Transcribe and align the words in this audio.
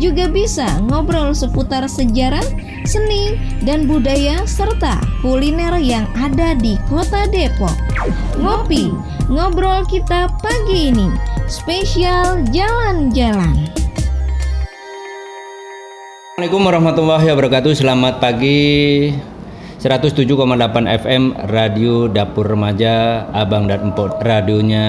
juga 0.00 0.28
bisa 0.30 0.80
ngobrol 0.88 1.36
seputar 1.36 1.84
sejarah, 1.84 2.44
seni, 2.88 3.36
dan 3.66 3.84
budaya 3.84 4.44
serta 4.48 5.00
kuliner 5.20 5.76
yang 5.76 6.08
ada 6.16 6.56
di 6.56 6.80
kota 6.88 7.28
Depok. 7.28 7.74
Ngopi, 8.40 8.92
ngobrol 9.28 9.84
kita 9.88 10.32
pagi 10.40 10.94
ini, 10.94 11.08
spesial 11.50 12.40
jalan-jalan. 12.54 13.56
Assalamualaikum 16.32 16.62
warahmatullahi 16.64 17.26
wabarakatuh. 17.28 17.72
Selamat 17.76 18.14
pagi 18.18 19.12
107,8 19.82 20.32
FM 20.86 21.34
Radio 21.50 22.08
Dapur 22.08 22.48
Remaja 22.48 23.26
Abang 23.34 23.68
dan 23.68 23.92
Empot 23.92 24.16
radionya 24.22 24.88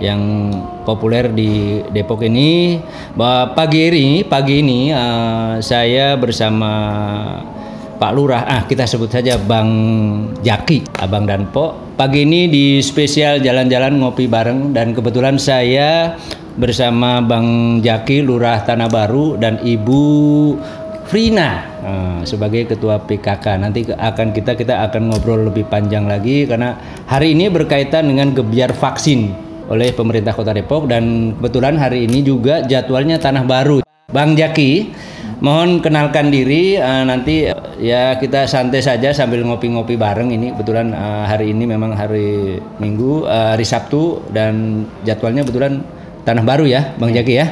yang 0.00 0.50
populer 0.82 1.30
di 1.30 1.84
Depok 1.92 2.24
ini. 2.24 2.80
Pagi 3.54 3.80
ini 3.92 4.24
pagi 4.24 4.64
ini 4.64 4.90
uh, 4.90 5.60
saya 5.60 6.16
bersama 6.16 6.72
Pak 8.00 8.12
Lurah 8.16 8.48
ah 8.48 8.62
kita 8.64 8.88
sebut 8.88 9.12
saja 9.12 9.36
Bang 9.36 9.68
Jaki 10.40 10.88
Abang 11.04 11.28
dan 11.28 11.52
Po 11.52 11.76
pagi 12.00 12.24
ini 12.24 12.48
di 12.48 12.80
spesial 12.80 13.44
jalan-jalan 13.44 14.00
ngopi 14.00 14.24
bareng 14.24 14.72
dan 14.72 14.96
kebetulan 14.96 15.36
saya 15.36 16.16
bersama 16.56 17.20
Bang 17.20 17.80
Jaki 17.84 18.24
Lurah 18.24 18.64
Tanah 18.64 18.88
Baru 18.88 19.36
dan 19.36 19.60
Ibu 19.60 20.00
Frina 21.12 21.50
uh, 21.84 22.20
sebagai 22.24 22.72
ketua 22.72 23.04
PKK. 23.04 23.60
Nanti 23.60 23.84
akan 23.92 24.32
kita 24.32 24.56
kita 24.56 24.80
akan 24.88 25.12
ngobrol 25.12 25.52
lebih 25.52 25.68
panjang 25.68 26.08
lagi 26.08 26.48
karena 26.48 26.80
hari 27.04 27.36
ini 27.36 27.52
berkaitan 27.52 28.08
dengan 28.08 28.32
gebiar 28.32 28.72
vaksin 28.72 29.49
oleh 29.70 29.94
pemerintah 29.94 30.34
Kota 30.34 30.50
Depok 30.50 30.90
dan 30.90 31.34
kebetulan 31.38 31.78
hari 31.78 32.10
ini 32.10 32.26
juga 32.26 32.66
jadwalnya 32.66 33.22
tanah 33.22 33.46
baru. 33.46 33.78
Bang 34.10 34.34
Jaki, 34.34 34.90
mohon 35.38 35.78
kenalkan 35.78 36.34
diri 36.34 36.74
uh, 36.74 37.06
nanti 37.06 37.46
uh, 37.46 37.78
ya 37.78 38.18
kita 38.18 38.50
santai 38.50 38.82
saja 38.82 39.14
sambil 39.14 39.46
ngopi-ngopi 39.46 39.94
bareng 39.94 40.34
ini 40.34 40.50
kebetulan 40.50 40.90
uh, 40.90 41.30
hari 41.30 41.54
ini 41.54 41.62
memang 41.62 41.94
hari 41.94 42.58
Minggu 42.82 43.22
uh, 43.22 43.54
hari 43.54 43.62
Sabtu 43.62 44.26
dan 44.34 44.82
jadwalnya 45.06 45.46
kebetulan 45.46 45.86
tanah 46.26 46.42
baru 46.42 46.66
ya 46.66 46.90
Bang 46.98 47.14
Jaki 47.14 47.34
ya. 47.38 47.46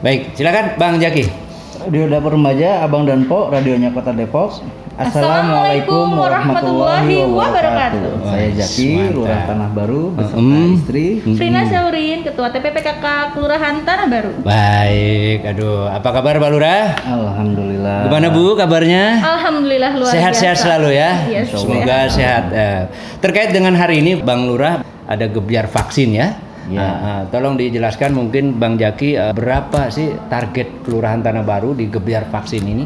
Baik, 0.00 0.32
silakan 0.32 0.80
Bang 0.80 0.96
Jaki. 0.96 1.47
Radio 1.78 2.04
Dapur 2.06 2.34
Remaja, 2.34 2.82
Abang 2.82 3.06
dan 3.06 3.24
Po, 3.24 3.46
radionya 3.46 3.94
Kota 3.94 4.10
Depok. 4.10 4.60
Assalamualaikum 4.98 6.10
warahmatullahi 6.10 7.22
wabarakatuh. 7.22 8.18
Saya 8.24 8.50
Jaki. 8.50 9.14
Lurah 9.14 9.46
Tanah 9.46 9.70
Baru 9.70 10.10
beserta 10.10 10.42
Mm. 10.42 10.74
istri. 10.74 11.06
Frina 11.38 11.62
Syaurin, 11.62 12.26
Ketua 12.26 12.50
TPPKK 12.50 13.04
Kelurahan 13.30 13.86
Tanah 13.86 14.06
Baru. 14.10 14.30
Baik, 14.42 15.46
aduh, 15.46 15.86
apa 15.86 16.08
kabar 16.10 16.34
Pak 16.36 16.50
Lurah? 16.50 16.84
Alhamdulillah. 16.98 18.10
Gimana 18.10 18.26
Bu 18.28 18.44
kabarnya? 18.52 19.04
Alhamdulillah 19.22 19.92
luar 19.94 20.10
Sehat-sehat 20.10 20.56
biasa. 20.58 20.64
selalu 20.66 20.88
ya. 20.92 21.10
Iya, 21.30 21.40
Semoga 21.46 21.98
sehat. 22.10 22.44
Eh, 22.50 22.80
terkait 23.22 23.54
dengan 23.54 23.78
hari 23.78 24.02
ini 24.02 24.18
Bang 24.18 24.50
Lurah 24.50 24.82
ada 25.06 25.24
gebiar 25.24 25.70
vaksin 25.70 26.10
ya. 26.10 26.34
Ya. 26.68 26.80
Ah, 26.84 27.22
tolong 27.32 27.56
dijelaskan 27.56 28.12
mungkin 28.12 28.60
Bang 28.60 28.76
Jaki 28.76 29.16
eh, 29.16 29.32
berapa 29.32 29.88
sih 29.88 30.12
target 30.28 30.84
Kelurahan 30.84 31.24
Tanah 31.24 31.44
Baru 31.44 31.72
di 31.72 31.88
gebiar 31.88 32.28
vaksin 32.28 32.64
ini? 32.68 32.84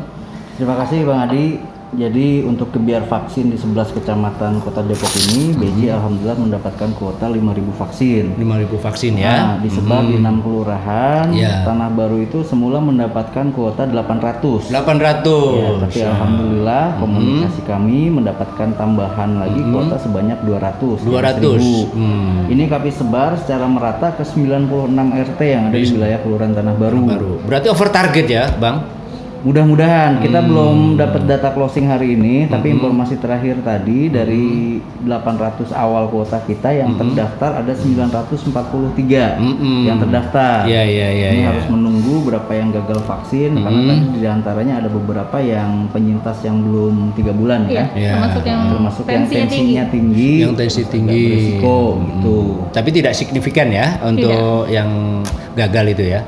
Terima 0.54 0.78
kasih 0.78 1.02
Bang 1.02 1.26
Adi. 1.26 1.71
Jadi 1.92 2.40
untuk 2.40 2.72
kebiar 2.72 3.04
vaksin 3.04 3.52
di 3.52 3.60
11 3.60 3.92
kecamatan 3.92 4.64
Kota 4.64 4.80
Depok 4.80 5.12
ini, 5.28 5.52
BJ 5.52 5.92
alhamdulillah 5.92 6.40
mendapatkan 6.40 6.88
kuota 6.96 7.28
5.000 7.28 7.36
vaksin. 7.70 8.32
5000 8.34 8.80
vaksin 8.80 9.12
Nah, 9.12 9.20
ya. 9.20 9.36
disebar 9.60 10.00
di 10.02 10.16
6 10.16 10.40
kelurahan. 10.40 11.28
Ya. 11.30 11.60
Tanah 11.62 11.92
Baru 11.92 12.16
itu 12.18 12.40
semula 12.42 12.80
mendapatkan 12.80 13.52
kuota 13.52 13.84
800. 13.84 14.72
800. 14.72 15.52
Ya, 15.52 15.68
tapi 15.78 15.98
alhamdulillah 16.02 16.84
Hmm. 16.88 17.00
komunikasi 17.04 17.60
kami 17.62 18.08
mendapatkan 18.08 18.68
tambahan 18.72 19.30
lagi 19.36 19.60
kuota 19.60 20.00
sebanyak 20.00 20.38
200. 20.40 20.96
200. 21.04 21.60
1000. 21.60 21.92
Hmm. 21.92 22.48
Ini 22.48 22.72
kami 22.72 22.88
sebar 22.88 23.36
secara 23.36 23.68
merata 23.68 24.16
ke 24.16 24.24
96 24.24 25.12
RT 25.12 25.40
yang 25.44 25.68
ada 25.68 25.76
di 25.76 25.84
wilayah 25.86 26.18
Kelurahan 26.24 26.56
Tanah 26.56 26.72
Baru. 26.72 27.04
Baru. 27.04 27.32
Berarti 27.44 27.68
over 27.68 27.92
target 27.92 28.26
ya, 28.26 28.48
Bang? 28.56 29.01
Mudah-mudahan 29.42 30.22
kita 30.22 30.38
Hmm. 30.38 30.48
belum 30.48 30.76
dapat 30.94 31.26
data 31.26 31.50
closing 31.50 31.84
hari 31.84 32.14
ini, 32.14 32.46
tapi 32.46 32.70
informasi 32.70 33.18
terakhir 33.18 33.58
tadi 33.58 34.06
dari 34.06 34.78
800 35.02 35.74
awal 35.74 36.06
kuota 36.06 36.38
kita 36.40 36.70
yang 36.70 36.94
terdaftar 36.94 37.58
ada 37.58 37.74
943 37.74 39.34
Mm-mm. 39.36 39.82
yang 39.82 39.98
terdaftar. 39.98 40.62
Iya, 40.62 40.82
iya, 40.84 41.08
iya, 41.10 41.28
Ini 41.28 41.38
iya. 41.38 41.46
harus 41.48 41.66
menunggu 41.66 42.22
berapa 42.22 42.52
yang 42.52 42.70
gagal 42.70 43.02
vaksin 43.02 43.58
karena 43.58 43.80
tadi 43.84 44.04
di 44.14 44.28
antaranya 44.28 44.74
ada 44.78 44.86
beberapa 44.86 45.36
yang 45.36 45.90
penyintas 45.90 46.38
yang 46.40 46.62
belum 46.62 47.10
tiga 47.12 47.34
bulan 47.34 47.66
Iya, 47.66 47.90
ya. 47.90 47.98
Ya. 47.98 48.12
termasuk 48.14 48.42
yang 48.44 48.60
termasuk 48.70 49.04
yang 49.04 49.24
tensinya 49.26 49.50
tinggi. 49.50 49.90
tinggi, 49.90 50.32
Yang 50.40 50.54
tensi 50.56 50.82
tinggi. 50.86 51.22
berisiko 51.26 51.78
gitu. 52.00 52.36
Tapi 52.70 52.88
tidak 52.90 53.12
signifikan 53.12 53.68
ya 53.68 53.98
untuk 54.00 54.30
yang 54.68 55.18
gagal 55.52 55.98
itu 55.98 56.06
ya. 56.08 56.22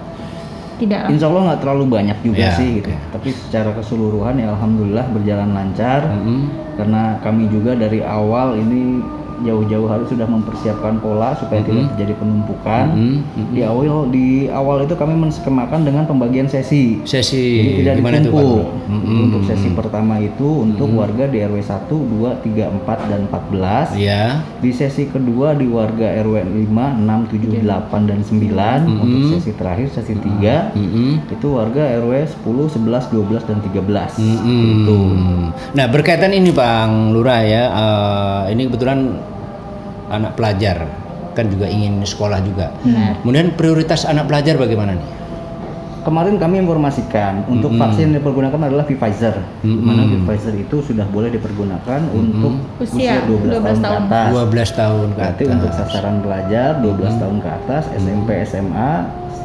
Tidak 0.79 1.01
lah. 1.07 1.11
Insya 1.11 1.27
Allah 1.31 1.43
nggak 1.53 1.61
terlalu 1.63 1.85
banyak 1.87 2.19
juga 2.23 2.39
Ya, 2.51 2.53
sih 2.59 2.83
gitu. 2.83 2.91
Tapi 2.91 3.29
secara 3.31 3.71
keseluruhan 3.75 4.35
ya 4.39 4.51
alhamdulillah 4.55 5.07
berjalan 5.15 5.51
lancar. 5.55 6.11
Mm-mm. 6.11 6.41
Karena 6.75 7.03
kami 7.23 7.47
juga 7.51 7.79
dari 7.79 8.03
awal 8.03 8.59
ini 8.59 8.99
jauh-jauh 9.45 9.87
hari 9.87 10.05
sudah 10.09 10.27
mempersiapkan 10.27 10.99
pola 10.99 11.37
supaya 11.37 11.61
tidak 11.61 11.93
terjadi 11.95 12.15
penumpukan. 12.17 12.85
Mm-mm. 12.97 13.17
Mm-mm. 13.23 13.55
Di 13.55 13.61
awal 13.63 14.09
di 14.09 14.27
awal 14.49 14.77
itu 14.89 14.97
kami 14.97 15.15
menskemakan 15.15 15.85
dengan 15.85 16.09
pembagian 16.09 16.49
sesi. 16.49 17.05
Sesi 17.05 17.61
Jadi 17.61 17.85
tidak 17.85 17.95
gimana 18.01 18.17
tuh 18.19 18.33
Pak 18.33 18.41
ditumpuk. 18.41 18.65
Lurah? 18.65 18.89
Mm-mm. 18.89 19.19
Untuk 19.29 19.43
sesi 19.45 19.69
pertama 19.77 20.15
itu 20.19 20.49
untuk 20.65 20.89
warga 20.97 21.25
di 21.29 21.39
RW 21.45 21.57
1, 21.61 21.93
2, 21.93 22.41
3, 22.41 22.73
4 22.89 23.11
dan 23.13 23.21
14. 23.29 24.01
Ya. 24.01 24.25
Di 24.65 24.71
sesi 24.73 25.07
kedua 25.07 25.53
di 25.53 25.69
warga 25.69 26.09
RW 26.25 26.37
5, 26.65 27.05
6, 27.05 27.33
7, 27.37 27.61
8 27.61 28.11
dan 28.11 28.21
9. 28.25 29.05
Untuk 29.05 29.23
sesi 29.37 29.51
terakhir 29.53 29.89
sesi 29.93 30.15
3 30.17 30.73
Mm-mm. 30.73 31.29
itu 31.29 31.47
warga 31.53 31.83
RW 32.01 32.13
10, 32.41 32.81
11, 32.81 33.13
12 33.13 33.45
dan 33.45 33.59
13. 33.61 34.17
Mm-mm. 34.17 34.63
Gitu. 34.65 34.99
Nah 35.77 35.87
berkaitan 35.93 36.33
ini 36.33 36.51
Bang 36.55 37.13
Lurah 37.13 37.43
ya, 37.45 37.65
eh, 37.69 38.43
ini 38.55 38.71
kebetulan 38.71 39.34
anak 40.09 40.37
pelajar 40.37 40.85
kan 41.35 41.51
juga 41.51 41.67
ingin 41.67 41.99
sekolah 42.01 42.39
juga. 42.43 42.71
Kemudian 43.21 43.59
prioritas 43.59 44.07
anak 44.07 44.31
pelajar 44.31 44.55
bagaimana 44.55 44.95
nih? 44.95 45.09
Kemarin 46.05 46.37
kami 46.37 46.61
informasikan 46.61 47.49
untuk 47.49 47.73
vaksin 47.81 48.13
yang 48.13 48.21
dipergunakan 48.21 48.61
adalah 48.69 48.85
Pfizer. 48.85 49.41
Di 49.65 49.73
mana 49.73 50.05
Pfizer 50.05 50.53
itu 50.53 50.85
sudah 50.85 51.09
boleh 51.09 51.33
dipergunakan 51.33 52.01
untuk 52.13 52.61
Usia 52.77 53.25
usia 53.25 53.25
12, 53.25 53.57
12 53.57 53.81
tahun, 53.81 53.81
tahun. 53.81 54.03
ke 54.05 54.13
atas. 54.13 54.29
12 54.29 54.81
tahun 54.85 55.07
ke 55.09 55.17
Berarti 55.17 55.43
atas. 55.43 55.55
untuk 55.57 55.71
sasaran 55.73 56.17
pelajar 56.21 56.71
12 56.85 57.21
tahun 57.25 57.37
ke 57.41 57.49
atas 57.49 57.83
SMP 57.97 58.29
SMA 58.45 58.93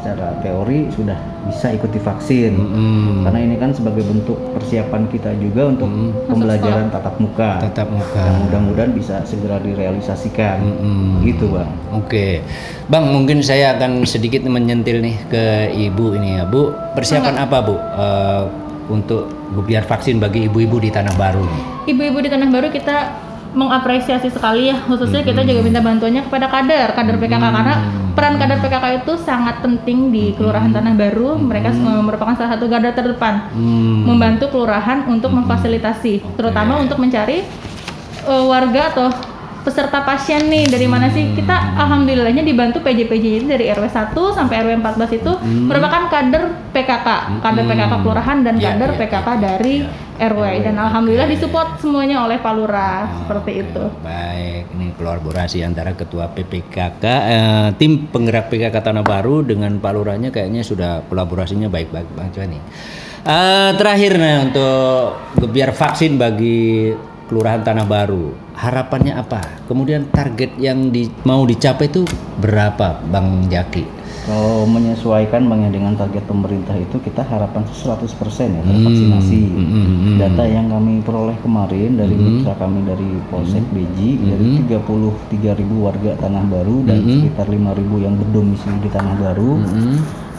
secara 0.00 0.32
teori 0.40 0.88
sudah 0.96 1.14
bisa 1.44 1.76
ikuti 1.76 2.00
vaksin. 2.00 2.56
Mm-mm. 2.56 3.28
Karena 3.28 3.40
ini 3.44 3.56
kan 3.60 3.76
sebagai 3.76 4.00
bentuk 4.00 4.40
persiapan 4.56 5.04
kita 5.12 5.36
juga 5.36 5.68
untuk 5.68 5.92
pembelajaran 6.24 6.88
tatap 6.88 7.20
muka. 7.20 7.60
Tatap 7.68 7.92
muka. 7.92 8.24
yang 8.24 8.48
mudah-mudahan 8.48 8.92
bisa 8.96 9.20
segera 9.28 9.60
direalisasikan. 9.60 10.64
Mm-mm. 10.64 11.20
Gitu, 11.28 11.52
Bang. 11.52 11.68
Oke, 11.92 12.40
Bang 12.88 13.12
mungkin 13.12 13.44
saya 13.44 13.76
akan 13.76 14.08
sedikit 14.08 14.40
menyentil 14.48 15.04
nih 15.04 15.16
ke 15.28 15.44
Ibu 15.76 16.16
ini 16.16 16.40
ya, 16.40 16.48
Bu. 16.48 16.72
Persiapan 16.96 17.36
apa 17.36 17.60
Bu 17.60 17.76
eh, 17.76 18.42
untuk 18.88 19.28
biar 19.68 19.84
vaksin 19.84 20.16
bagi 20.16 20.48
ibu-ibu 20.48 20.80
di 20.80 20.88
Tanah 20.88 21.12
Baru? 21.14 21.44
nih? 21.44 21.92
Ibu-ibu 21.92 22.18
di 22.24 22.28
Tanah 22.32 22.48
Baru 22.48 22.72
kita 22.72 23.28
mengapresiasi 23.52 24.30
sekali 24.30 24.70
ya. 24.70 24.76
Khususnya 24.86 25.22
kita 25.22 25.42
juga 25.42 25.60
minta 25.62 25.80
bantuannya 25.80 26.22
kepada 26.26 26.46
kader 26.46 26.94
kader 26.94 27.16
PKK 27.18 27.44
karena 27.44 27.74
peran 28.14 28.34
kader 28.36 28.58
PKK 28.58 28.84
itu 29.02 29.12
sangat 29.22 29.62
penting 29.62 30.10
di 30.10 30.34
Kelurahan 30.34 30.70
Tanah 30.70 30.94
Baru. 30.94 31.38
Mereka 31.38 31.70
eh, 31.72 32.02
merupakan 32.02 32.34
salah 32.36 32.58
satu 32.58 32.66
garda 32.66 32.90
terdepan 32.92 33.32
Hmm. 33.50 34.06
membantu 34.06 34.50
kelurahan 34.52 35.06
untuk 35.06 35.32
memfasilitasi 35.32 36.36
terutama 36.36 36.78
untuk 36.82 36.98
mencari 36.98 37.42
eh, 38.26 38.44
warga 38.46 38.82
atau 38.94 39.06
peserta 39.62 40.02
pasien 40.02 40.48
nih 40.48 40.68
dari 40.68 40.86
mana 40.88 41.12
sih? 41.12 41.32
Kita 41.36 41.76
alhamdulillahnya 41.76 42.42
dibantu 42.44 42.80
PJ-PJ 42.80 43.24
itu 43.42 43.46
dari 43.46 43.68
RW 43.68 43.86
1 43.86 44.16
sampai 44.16 44.54
RW 44.64 44.72
14 44.80 45.18
itu 45.20 45.32
merupakan 45.68 46.08
kader 46.08 46.44
PKK 46.72 47.08
kader 47.40 47.64
PKK 47.66 47.92
kelurahan 48.02 48.38
dan 48.44 48.54
Ya, 48.60 48.74
kader 48.74 48.90
ya, 48.92 48.98
PKK 49.00 49.28
dari 49.40 49.74
RW 50.20 50.42
dan 50.60 50.76
alhamdulillah 50.76 51.28
disupport 51.28 51.80
semuanya 51.80 52.28
oleh 52.28 52.36
Pak 52.36 52.52
Lurah. 52.52 53.24
Seperti 53.24 53.64
itu. 53.64 53.82
Baik, 54.04 54.68
ini 54.76 54.92
kolaborasi 54.92 55.64
antara 55.64 55.96
Ketua 55.96 56.28
PPKK, 56.28 57.04
eh, 57.04 57.68
tim 57.80 58.04
penggerak 58.12 58.52
PKK 58.52 58.76
Tanah 58.84 59.04
Baru 59.04 59.40
dengan 59.40 59.80
Pak 59.80 59.92
Lurahnya 59.96 60.28
kayaknya 60.28 60.60
sudah 60.60 61.00
kolaborasinya 61.08 61.72
baik-baik 61.72 62.08
Bang 62.12 62.28
Cuani. 62.36 62.60
Eh, 63.20 63.70
terakhir 63.76 64.16
nih 64.16 64.36
untuk 64.48 65.12
gebiar 65.36 65.76
vaksin 65.76 66.16
bagi 66.16 66.88
Kelurahan 67.30 67.62
Tanah 67.62 67.86
Baru, 67.86 68.34
harapannya 68.58 69.14
apa? 69.14 69.62
Kemudian 69.70 70.10
target 70.10 70.50
yang 70.58 70.90
di, 70.90 71.06
mau 71.22 71.46
dicapai 71.46 71.86
itu 71.86 72.02
berapa, 72.42 73.06
Bang 73.06 73.46
Jaki? 73.46 73.86
Kalau 74.26 74.66
menyesuaikan 74.66 75.46
bang 75.46 75.64
ya 75.64 75.70
dengan 75.70 75.94
target 75.94 76.26
pemerintah 76.26 76.74
itu 76.74 76.98
kita 76.98 77.22
harapan 77.22 77.62
tuh 77.70 77.94
100% 77.94 78.02
ya 78.50 78.62
tervaksinasi. 78.66 79.40
hmm, 79.46 79.62
hmm, 79.62 79.86
hmm. 79.86 80.16
Data 80.18 80.42
yang 80.42 80.74
kami 80.74 81.06
peroleh 81.06 81.38
kemarin 81.38 81.94
dari 81.94 82.18
mitra 82.18 82.58
kami 82.58 82.82
dari 82.82 83.10
Polsek 83.30 83.62
Beji 83.70 84.18
dari 84.26 84.46
33 84.66 85.54
ribu 85.54 85.86
warga 85.86 86.18
Tanah 86.18 86.44
Baru 86.50 86.82
dan 86.82 86.98
sekitar 86.98 87.46
5 87.46 87.78
ribu 87.78 88.02
yang 88.02 88.18
berdomisili 88.18 88.78
di 88.82 88.90
Tanah 88.90 89.14
Baru. 89.14 89.62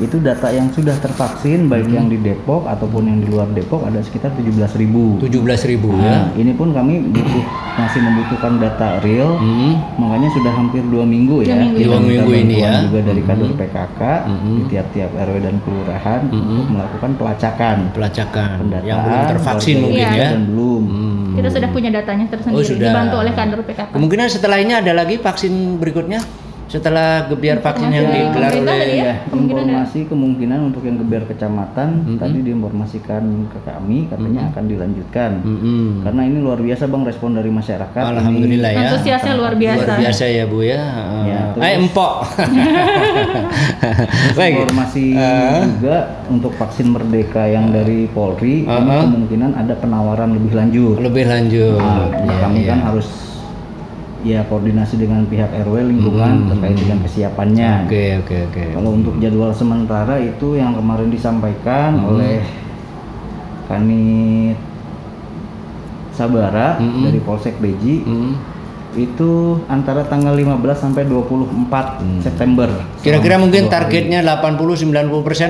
Itu 0.01 0.17
data 0.17 0.49
yang 0.49 0.65
sudah 0.67 0.97
tervaksin 0.97 1.69
baik 1.69 1.85
yang 1.87 2.09
di 2.09 2.17
Depok 2.17 2.65
ataupun 2.65 3.05
yang 3.05 3.17
di 3.21 3.29
luar 3.29 3.45
Depok 3.47 3.85
ada 3.85 4.01
sekitar 4.01 4.33
17 4.33 4.49
ribu. 4.75 5.21
17 5.21 5.69
ribu 5.69 5.93
ya. 5.93 6.25
Nah, 6.25 6.25
ini 6.33 6.51
pun 6.51 6.73
kami 6.73 7.05
butuh 7.07 7.45
masih 7.71 8.01
membutuhkan 8.01 8.57
data 8.57 8.97
real, 8.99 9.37
Hmm. 9.37 9.77
makanya 9.95 10.33
sudah 10.33 10.51
hampir 10.51 10.81
dua 10.83 11.05
minggu 11.05 11.45
ya. 11.45 11.53
minggu. 11.55 11.77
Dua 11.79 11.97
minta 11.97 12.25
minggu 12.25 12.31
ini 12.33 12.55
bantuan 12.57 12.65
ya. 12.65 12.83
Juga 12.83 12.99
dari 13.05 13.21
kader 13.21 13.51
PKK 13.53 14.01
di 14.27 14.61
tiap-tiap 14.67 15.09
RW 15.13 15.35
dan 15.39 15.55
kelurahan 15.61 16.21
untuk 16.27 16.65
melakukan 16.67 17.11
pelacakan. 17.15 17.77
Pelacakan 17.93 18.49
Pendataan, 18.59 18.89
yang 18.89 18.99
belum 19.05 19.21
tervaksin 19.29 19.75
mungkin 19.79 20.07
ya. 20.09 20.29
Dan 20.33 20.41
belum. 20.49 20.83
Hmm. 20.83 21.23
Kita 21.31 21.49
sudah 21.53 21.69
punya 21.69 21.89
datanya 21.93 22.25
tersendiri 22.27 22.57
Oh, 22.57 22.65
sudah. 22.65 22.89
dibantu 22.89 23.15
oleh 23.21 23.33
kader 23.33 23.59
PKK. 23.61 23.89
Kemungkinan 23.93 24.27
setelah 24.27 24.57
ini 24.57 24.73
ada 24.73 24.91
lagi 24.91 25.15
vaksin 25.15 25.53
berikutnya 25.77 26.19
setelah 26.71 27.27
gebiar 27.27 27.59
vaksin 27.59 27.85
yang 27.85 28.07
Informasi 28.07 28.23
digelar 28.31 28.51
oleh 28.55 28.87
ya? 28.87 28.95
Ya, 28.95 29.13
kemungkinan 29.27 29.61
informasi 29.61 29.99
kemungkinan 30.07 30.59
untuk 30.63 30.81
yang 30.81 30.95
gebiar 30.97 31.23
kecamatan 31.27 31.89
tadi 32.15 32.37
diinformasikan 32.41 33.23
ke 33.51 33.59
kami 33.61 34.07
katanya 34.07 34.41
akan 34.49 34.63
dilanjutkan. 34.65 35.31
Mm-mm. 35.43 36.01
Karena 36.01 36.21
ini 36.23 36.37
luar 36.39 36.57
biasa 36.57 36.87
bang 36.87 37.03
respon 37.03 37.35
dari 37.35 37.51
masyarakat. 37.51 38.01
Ini 38.01 38.11
Alhamdulillah 38.15 38.71
ya. 38.71 38.79
Antusiasnya 38.87 39.33
luar 39.35 39.53
biasa. 39.53 39.83
Luar 39.85 39.99
biasa 39.99 40.23
ya 40.25 40.43
Bu 40.47 40.59
ya. 40.63 40.81
Ya, 41.21 41.39
Uh, 41.51 41.53
terus- 41.53 41.61
eh 41.61 41.73
empok. 41.75 42.13
Baik. 44.33 44.51
informasi 44.57 45.03
juga 45.73 45.97
untuk 46.27 46.51
vaksin 46.55 46.87
merdeka 46.89 47.43
yang 47.45 47.69
dari 47.69 48.07
Polri 48.07 48.63
ini 48.63 48.69
Uh-uh. 48.69 49.03
kemungkinan 49.05 49.51
ada 49.53 49.73
penawaran 49.75 50.29
lebih 50.31 50.53
lanjut. 50.55 50.95
Lebih 50.97 51.25
lanjut. 51.27 51.77
Nah, 51.77 52.07
Iya, 52.11 52.35
kami 52.39 52.59
iya. 52.61 52.69
kan 52.71 52.79
harus 52.85 53.07
ya 54.21 54.45
koordinasi 54.45 54.97
dengan 54.97 55.25
pihak 55.25 55.49
RW 55.59 55.75
lingkungan 55.87 56.45
terkait 56.47 56.77
dengan 56.77 56.99
kesiapannya. 57.01 57.71
Oke, 57.85 58.05
oke, 58.19 58.35
oke. 58.47 58.63
Kalau 58.73 58.91
untuk 58.91 59.13
jadwal 59.17 59.49
sementara 59.51 60.15
itu 60.17 60.53
yang 60.53 60.73
kemarin 60.73 61.09
disampaikan 61.09 61.97
Hmm. 61.97 62.07
oleh 62.07 62.37
Kanit 63.65 64.57
Sabara 66.11 66.77
Hmm. 66.77 67.01
dari 67.01 67.19
Polsek 67.19 67.57
Beji 67.57 68.03
Hmm. 68.03 68.35
itu 68.91 69.31
antara 69.65 70.03
tanggal 70.03 70.35
15 70.35 70.75
sampai 70.77 71.07
24 71.07 71.97
September. 72.19 72.67
Kira-kira 72.99 73.39
mungkin 73.39 73.71
targetnya 73.71 74.19
80-90% 74.21 75.07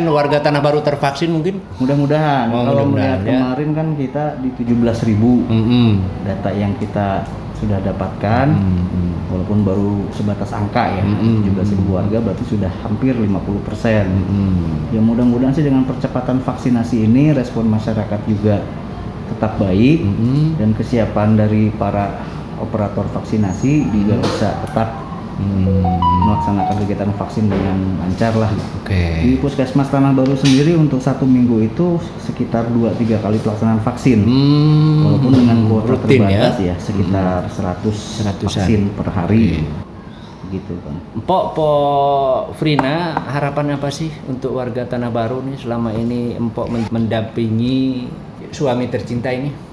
warga 0.08 0.38
Tanah 0.40 0.62
Baru 0.62 0.80
tervaksin 0.80 1.34
mungkin? 1.34 1.58
Mudah-mudahan. 1.76 2.48
Oh, 2.48 2.62
Kalau 2.62 2.86
mudah-mudahan, 2.86 2.94
melihat 2.94 3.20
ya. 3.26 3.32
kemarin 3.36 3.70
kan 3.74 3.88
kita 3.98 4.24
di 4.38 4.50
17.000 4.54 5.42
Mm-mm. 5.44 5.90
data 6.24 6.50
yang 6.54 6.78
kita 6.78 7.26
sudah 7.62 7.78
dapatkan 7.78 8.48
Mm-mm. 8.58 9.30
walaupun 9.30 9.62
baru 9.62 9.94
sebatas 10.18 10.50
angka 10.50 10.90
ya 10.90 11.06
Mm-mm. 11.06 11.46
17.000 11.54 11.86
warga 11.86 12.18
berarti 12.18 12.44
sudah 12.50 12.74
hampir 12.82 13.14
50%. 13.14 13.30
Mm. 13.30 14.90
Ya 14.98 15.00
mudah-mudahan 15.00 15.54
sih 15.54 15.62
dengan 15.62 15.86
percepatan 15.86 16.42
vaksinasi 16.42 17.06
ini 17.06 17.30
respon 17.38 17.70
masyarakat 17.70 18.20
juga 18.26 18.66
tetap 19.30 19.62
baik 19.62 20.02
Mm-mm. 20.02 20.58
dan 20.58 20.74
kesiapan 20.74 21.38
dari 21.38 21.70
para 21.70 22.18
operator 22.58 23.06
vaksinasi 23.14 23.94
juga 23.94 24.18
bisa 24.26 24.50
tetap 24.66 25.11
Mm. 25.42 26.00
melaksanakan 26.22 26.76
kegiatan 26.86 27.12
vaksin 27.18 27.46
dengan 27.50 27.78
lancar 27.98 28.34
lah. 28.38 28.52
Oke. 28.82 29.26
Di 29.26 29.36
Puskesmas 29.42 29.90
Tanah 29.90 30.14
Baru 30.14 30.38
sendiri 30.38 30.78
untuk 30.78 31.02
satu 31.02 31.26
minggu 31.26 31.66
itu 31.66 31.98
sekitar 32.22 32.70
2-3 32.70 33.20
kali 33.20 33.38
pelaksanaan 33.42 33.82
vaksin. 33.82 34.22
Hmm. 34.24 35.06
Walaupun 35.10 35.32
dengan 35.34 35.58
kuota 35.68 35.98
rutin 35.98 36.22
terbatas 36.24 36.56
ya. 36.62 36.72
ya, 36.72 36.76
sekitar 36.78 37.50
100 37.50 38.22
Seratusan. 38.22 38.48
vaksin 38.48 38.82
per 38.94 39.08
hari. 39.10 39.66
Gitu 40.52 40.74
kan. 40.84 40.96
Pok 41.24 41.46
Pok 41.56 42.38
Frina, 42.60 43.16
harapan 43.32 43.80
apa 43.80 43.88
sih 43.88 44.12
untuk 44.28 44.60
warga 44.60 44.84
Tanah 44.84 45.10
Baru 45.10 45.40
nih 45.42 45.58
selama 45.58 45.96
ini 45.96 46.36
Empok 46.36 46.68
men- 46.68 46.92
mendampingi 46.92 48.08
suami 48.52 48.92
tercinta 48.92 49.32
ini? 49.32 49.71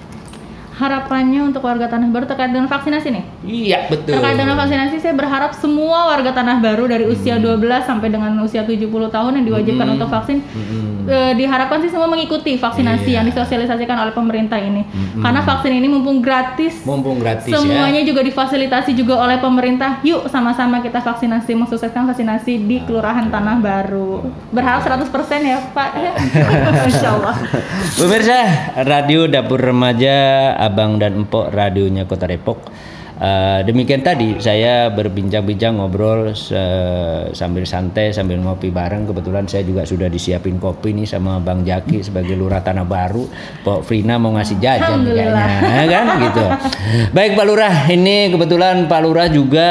Harapannya 0.78 1.42
untuk 1.42 1.66
warga 1.66 1.90
Tanah 1.90 2.06
Baru 2.06 2.22
terkait 2.22 2.54
dengan 2.54 2.70
vaksinasi 2.70 3.10
nih. 3.10 3.24
Iya 3.42 3.78
betul. 3.90 4.14
Terkait 4.14 4.38
dengan 4.38 4.54
vaksinasi, 4.54 5.02
saya 5.02 5.10
berharap 5.10 5.50
semua 5.58 6.06
warga 6.06 6.30
Tanah 6.30 6.62
Baru 6.62 6.86
dari 6.86 7.02
usia 7.02 7.34
12 7.34 7.58
sampai 7.82 8.08
dengan 8.08 8.30
usia 8.38 8.62
70 8.62 8.86
tahun 8.86 9.32
yang 9.42 9.44
diwajibkan 9.44 9.86
untuk 9.90 10.06
vaksin 10.06 10.38
eh, 11.08 11.32
diharapkan 11.34 11.82
sih 11.82 11.90
semua 11.90 12.06
mengikuti 12.06 12.54
vaksinasi 12.54 13.10
yang 13.10 13.26
disosialisasikan 13.26 13.98
oleh 13.98 14.14
pemerintah 14.14 14.62
ini. 14.62 14.86
Karena 15.18 15.42
vaksin 15.42 15.74
ini 15.74 15.90
mumpung 15.90 16.22
gratis, 16.22 16.86
Mumpung 16.86 17.18
gratis 17.18 17.50
ya. 17.50 17.58
semuanya 17.58 18.06
juga 18.06 18.22
difasilitasi 18.22 18.94
juga 18.94 19.18
oleh 19.18 19.42
pemerintah. 19.42 19.98
Yuk 20.06 20.30
sama-sama 20.30 20.78
kita 20.78 21.02
vaksinasi, 21.02 21.58
mensukseskan 21.58 22.06
vaksinasi 22.06 22.62
di 22.62 22.86
Kelurahan 22.86 23.26
Tanah 23.26 23.58
Baru. 23.58 24.30
Berharap 24.54 24.86
100% 24.86 25.10
ya, 25.42 25.58
Pak. 25.74 25.90
Insya 26.88 27.18
Allah. 27.18 27.34
Pemirsa, 27.98 28.40
Radio 28.86 29.26
Dapur 29.26 29.58
Remaja 29.58 30.54
Abang 30.68 31.00
dan 31.00 31.24
Empok 31.24 31.48
radionya 31.48 32.04
Kota 32.04 32.28
Depok. 32.28 32.68
Eh, 33.18 33.66
demikian 33.66 33.98
tadi 33.98 34.38
saya 34.38 34.94
berbincang-bincang 34.94 35.82
ngobrol 35.82 36.30
sambil 37.34 37.66
santai 37.66 38.14
sambil 38.14 38.38
ngopi 38.38 38.70
bareng. 38.70 39.10
Kebetulan 39.10 39.42
saya 39.50 39.66
juga 39.66 39.82
sudah 39.82 40.06
disiapin 40.06 40.62
kopi 40.62 40.94
nih 40.94 41.02
sama 41.02 41.42
Bang 41.42 41.66
Jaki 41.66 42.06
sebagai 42.06 42.38
Lurah 42.38 42.62
Tanah 42.62 42.86
Baru. 42.86 43.26
Pok 43.66 43.82
Frina 43.82 44.22
mau 44.22 44.30
ngasih 44.38 44.62
jajan 44.62 45.02
kayaknya, 45.02 45.82
kan 45.98 46.04
gitu. 46.30 46.44
Baik 47.10 47.34
Pak 47.34 47.46
Lurah, 47.50 47.74
ini 47.90 48.30
kebetulan 48.30 48.86
Pak 48.86 49.00
Lurah 49.02 49.26
juga 49.26 49.70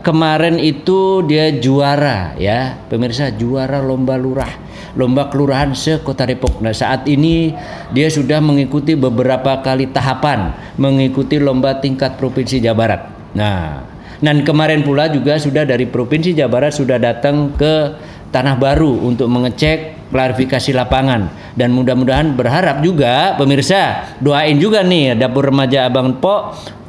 kemarin 0.00 0.56
itu 0.56 1.28
dia 1.28 1.52
juara 1.52 2.32
ya, 2.40 2.80
pemirsa 2.88 3.36
juara 3.36 3.84
lomba 3.84 4.16
lurah 4.16 4.71
lomba 4.96 5.32
kelurahan 5.32 5.72
se-Kota 5.72 6.28
Depok. 6.28 6.60
Nah, 6.60 6.74
saat 6.76 7.08
ini 7.08 7.52
dia 7.92 8.08
sudah 8.12 8.40
mengikuti 8.44 8.92
beberapa 8.92 9.60
kali 9.64 9.88
tahapan 9.88 10.52
mengikuti 10.76 11.40
lomba 11.40 11.80
tingkat 11.80 12.20
provinsi 12.20 12.60
Jawa 12.60 12.76
Barat. 12.76 13.02
Nah, 13.32 13.88
dan 14.22 14.46
kemarin 14.46 14.84
pula 14.86 15.10
juga 15.10 15.40
sudah 15.40 15.64
dari 15.64 15.88
provinsi 15.88 16.36
Jawa 16.36 16.50
Barat 16.50 16.72
sudah 16.76 17.00
datang 17.00 17.56
ke 17.56 17.96
Tanah 18.32 18.56
Baru 18.56 19.04
untuk 19.04 19.28
mengecek 19.28 20.08
klarifikasi 20.08 20.72
lapangan 20.76 21.28
dan 21.56 21.72
mudah-mudahan 21.72 22.32
berharap 22.36 22.80
juga 22.84 23.36
pemirsa 23.36 24.16
doain 24.20 24.56
juga 24.56 24.84
nih 24.84 25.16
dapur 25.16 25.48
remaja 25.52 25.88
Abang 25.88 26.20
Pok 26.20 26.40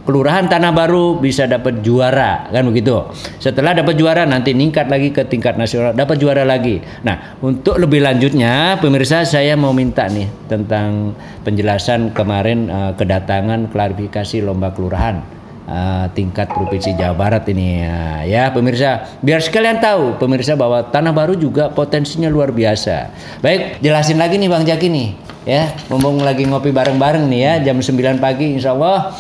Kelurahan 0.04 0.52
Tanah 0.52 0.76
Baru 0.76 1.16
bisa 1.24 1.48
dapat 1.48 1.80
juara 1.80 2.52
kan 2.52 2.68
begitu. 2.68 3.08
Setelah 3.40 3.72
dapat 3.72 3.96
juara 3.96 4.28
nanti 4.28 4.52
ningkat 4.52 4.92
lagi 4.92 5.16
ke 5.16 5.24
tingkat 5.24 5.56
nasional 5.56 5.96
dapat 5.96 6.20
juara 6.20 6.44
lagi. 6.44 6.84
Nah 7.08 7.40
untuk 7.40 7.80
lebih 7.80 8.04
lanjutnya 8.04 8.84
pemirsa 8.84 9.24
saya 9.24 9.56
mau 9.56 9.72
minta 9.72 10.12
nih 10.12 10.28
tentang 10.52 11.16
penjelasan 11.48 12.12
kemarin 12.12 12.68
eh, 12.68 12.92
kedatangan 13.00 13.72
klarifikasi 13.72 14.44
lomba 14.44 14.76
kelurahan 14.76 15.24
eh, 15.72 16.06
tingkat 16.12 16.52
provinsi 16.52 17.00
Jawa 17.00 17.16
Barat 17.16 17.48
ini 17.48 17.88
ya, 17.88 18.00
ya 18.28 18.44
pemirsa 18.52 19.08
biar 19.24 19.40
sekalian 19.40 19.80
tahu 19.80 20.20
pemirsa 20.20 20.60
bahwa 20.60 20.84
Tanah 20.84 21.16
Baru 21.16 21.40
juga 21.40 21.72
potensinya 21.72 22.28
luar 22.28 22.52
biasa. 22.52 23.08
Baik 23.40 23.80
jelasin 23.80 24.20
lagi 24.20 24.36
nih 24.36 24.52
Bang 24.52 24.68
Jaki 24.68 24.92
nih 24.92 25.10
ya 25.44 25.76
mumpung 25.92 26.24
lagi 26.24 26.48
ngopi 26.48 26.72
bareng-bareng 26.72 27.28
nih 27.28 27.40
ya 27.40 27.54
jam 27.72 27.80
9 27.80 28.20
pagi 28.20 28.56
Insya 28.60 28.76
Allah 28.76 29.12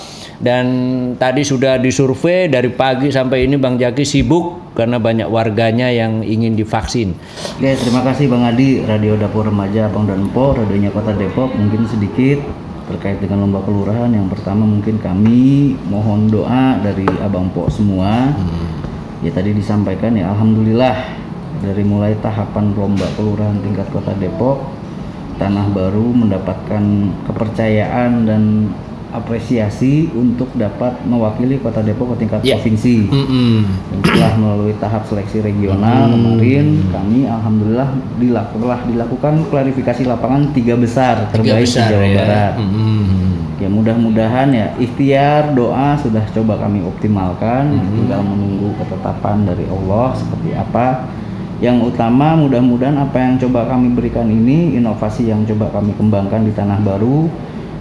dan 0.43 0.65
tadi 1.15 1.47
sudah 1.47 1.79
disurvei 1.79 2.51
dari 2.51 2.67
pagi 2.67 3.07
sampai 3.07 3.47
ini 3.47 3.55
Bang 3.55 3.79
Jaki 3.79 4.03
sibuk 4.03 4.75
karena 4.75 4.99
banyak 4.99 5.31
warganya 5.31 5.87
yang 5.87 6.19
ingin 6.19 6.59
divaksin. 6.59 7.15
Oke, 7.55 7.71
terima 7.79 8.03
kasih 8.03 8.27
Bang 8.27 8.43
Adi, 8.43 8.83
Radio 8.83 9.15
Dapur 9.15 9.47
Remaja 9.47 9.87
Abang 9.87 10.03
dan 10.03 10.27
Empo, 10.27 10.51
radionya 10.51 10.91
Kota 10.91 11.15
Depok. 11.15 11.55
Mungkin 11.55 11.87
sedikit 11.87 12.43
terkait 12.91 13.23
dengan 13.23 13.47
lomba 13.47 13.63
kelurahan. 13.63 14.11
Yang 14.11 14.35
pertama 14.35 14.67
mungkin 14.67 14.99
kami 14.99 15.79
mohon 15.87 16.27
doa 16.27 16.75
dari 16.83 17.07
Abang 17.23 17.47
Po 17.55 17.71
semua. 17.71 18.35
Ya 19.23 19.31
tadi 19.31 19.55
disampaikan 19.55 20.11
ya, 20.19 20.27
alhamdulillah 20.35 21.23
dari 21.63 21.87
mulai 21.87 22.19
tahapan 22.19 22.75
lomba 22.75 23.07
kelurahan 23.15 23.55
tingkat 23.63 23.87
Kota 23.95 24.11
Depok 24.19 24.59
Tanah 25.39 25.71
Baru 25.71 26.11
mendapatkan 26.11 26.83
kepercayaan 27.31 28.27
dan 28.27 28.43
apresiasi 29.13 30.09
untuk 30.11 30.49
dapat 30.53 30.97
mewakili 31.03 31.55
Kota 31.57 31.79
Depok 31.79 32.17
ke 32.17 32.25
tingkat 32.25 32.39
Ya. 32.41 32.57
provinsi. 32.57 33.07
Mm-mm. 33.07 33.57
Dan 33.63 33.99
setelah 34.01 34.33
melalui 34.35 34.73
tahap 34.75 35.05
seleksi 35.05 35.39
regional 35.39 36.09
kemarin 36.09 36.81
kami 36.89 37.23
alhamdulillah 37.23 37.89
dilak- 38.17 38.51
telah 38.51 38.79
dilakukan 38.83 39.33
klarifikasi 39.47 40.01
lapangan 40.03 40.49
tiga 40.51 40.73
besar 40.73 41.29
Tiga 41.29 41.53
terbaik 41.55 41.63
besar 41.63 41.87
di 41.87 41.93
Jawa 41.93 42.05
ya. 42.05 42.17
Barat. 42.17 42.53
Mm-mm. 42.57 43.01
Ya 43.61 43.69
mudah-mudahan 43.69 44.49
ya 44.49 44.67
ikhtiar 44.75 45.53
doa 45.53 45.95
sudah 45.95 46.25
coba 46.27 46.59
kami 46.59 46.81
optimalkan, 46.81 47.69
tinggal 47.93 48.19
menunggu 48.19 48.75
ketetapan 48.75 49.45
dari 49.45 49.63
Allah 49.65 50.17
seperti 50.17 50.51
apa. 50.51 51.07
Yang 51.63 51.95
utama 51.95 52.35
mudah-mudahan 52.35 52.99
apa 52.99 53.23
yang 53.23 53.39
coba 53.39 53.63
kami 53.63 53.95
berikan 53.95 54.27
ini 54.27 54.75
inovasi 54.75 55.31
yang 55.31 55.47
coba 55.47 55.71
kami 55.71 55.95
kembangkan 55.95 56.43
di 56.43 56.51
Tanah 56.51 56.75
Baru 56.83 57.31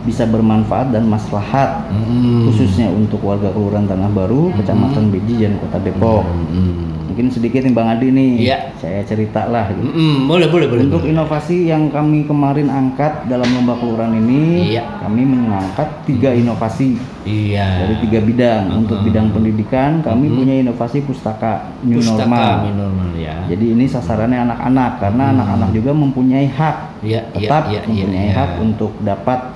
bisa 0.02 0.26
bermanfaat 0.26 0.90
dan 0.90 1.06
maslahat 1.06 1.86
Mm-mm. 1.88 2.50
khususnya 2.50 2.90
untuk 2.90 3.22
warga 3.22 3.50
Kelurahan 3.50 3.86
Tanah 3.86 4.10
Baru, 4.10 4.50
Kecamatan 4.54 5.08
Beji 5.08 5.46
dan 5.46 5.58
Kota 5.58 5.78
Depok. 5.78 6.26
Mm-mm. 6.26 6.90
Mungkin 7.12 7.28
sedikit 7.28 7.60
nih 7.60 7.76
Bang 7.76 7.92
Adi 7.92 8.08
nih, 8.08 8.30
Iya. 8.40 8.58
saya 8.80 9.04
cerita 9.04 9.44
lah. 9.44 9.68
gitu. 9.68 9.84
Mm-mm. 9.84 10.24
Boleh, 10.24 10.48
boleh, 10.48 10.64
boleh. 10.64 10.82
Untuk 10.88 11.04
inovasi 11.04 11.68
yang 11.68 11.92
kami 11.92 12.24
kemarin 12.24 12.72
angkat 12.72 13.28
dalam 13.28 13.44
lomba 13.52 13.76
kelurahan 13.76 14.16
ini, 14.16 14.72
Iya. 14.72 14.96
kami 14.96 15.28
mengangkat 15.28 15.92
tiga 16.08 16.32
inovasi 16.32 16.96
Iya. 17.22 17.84
dari 17.84 17.94
tiga 18.00 18.18
bidang. 18.24 18.64
Untuk 18.74 19.04
bidang 19.04 19.28
pendidikan, 19.28 20.00
kami 20.00 20.32
punya 20.32 20.56
inovasi 20.58 21.04
pustaka 21.04 21.68
new 21.84 22.00
Pustaka 22.00 22.24
normal. 22.24 22.52
new 22.64 22.74
normal 22.80 23.08
ya. 23.14 23.36
Jadi 23.44 23.64
ini 23.76 23.84
sasarannya 23.84 24.48
anak-anak 24.48 24.90
karena 24.98 25.24
anak-anak 25.36 25.68
juga 25.70 25.92
mempunyai 25.92 26.48
hak, 26.48 26.76
iya, 27.04 27.20
tetap 27.30 27.68
iya, 27.68 27.84
iya, 27.84 27.92
mempunyai 27.92 28.28
iya. 28.32 28.36
hak 28.40 28.50
untuk 28.56 28.96
dapat 29.04 29.52